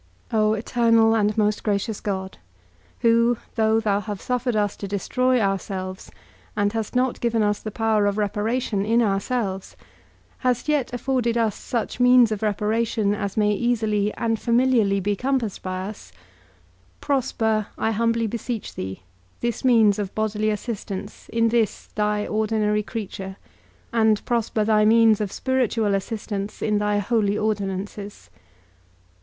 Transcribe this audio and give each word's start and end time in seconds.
O 0.33 0.53
eternal 0.55 1.15
and 1.15 1.37
most 1.37 1.61
gracious 1.63 2.01
God, 2.01 2.39
who, 3.01 3.37
though 3.53 3.79
thou 3.79 3.99
have 3.99 4.19
suffered 4.19 4.55
us 4.55 4.75
to 4.77 4.87
destroy 4.87 5.39
ourselves, 5.39 6.09
and 6.57 6.73
hast 6.73 6.95
not 6.95 7.19
given 7.21 7.43
us 7.43 7.59
the 7.59 7.69
power 7.69 8.07
of 8.07 8.17
reparation 8.17 8.83
in 8.83 9.03
ourselves, 9.03 9.77
hast 10.39 10.67
yet 10.67 10.91
afforded 10.91 11.37
us 11.37 11.55
such 11.55 11.99
means 11.99 12.31
of 12.31 12.41
reparation 12.41 13.13
as 13.13 13.37
may 13.37 13.53
easily 13.53 14.11
and 14.15 14.39
familiarly 14.39 14.99
be 14.99 15.15
compassed 15.15 15.61
by 15.61 15.81
us, 15.83 16.11
prosper, 16.99 17.67
I 17.77 17.91
humbly 17.91 18.25
beseech 18.25 18.73
thee, 18.73 19.03
this 19.41 19.63
means 19.63 19.99
of 19.99 20.15
bodily 20.15 20.49
assistance 20.49 21.29
in 21.29 21.49
this 21.49 21.89
thy 21.93 22.25
ordinary 22.25 22.81
creature, 22.81 23.37
and 23.93 24.25
prosper 24.25 24.63
thy 24.65 24.83
means 24.83 25.21
of 25.21 25.31
spiritual 25.31 25.93
assistance 25.93 26.63
in 26.63 26.79
thy 26.79 26.97
holy 26.97 27.37
ordinances. 27.37 28.31